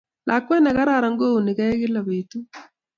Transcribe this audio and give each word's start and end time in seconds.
lakwet 0.27 0.61
negararan 0.63 1.15
kouunige 1.19 1.65
kila 1.79 2.01
betut 2.07 2.47